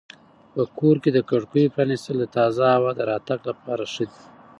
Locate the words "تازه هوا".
2.35-2.91